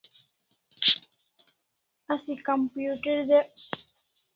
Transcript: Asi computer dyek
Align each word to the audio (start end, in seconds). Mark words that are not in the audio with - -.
Asi 2.13 2.33
computer 2.47 3.19
dyek 3.29 3.51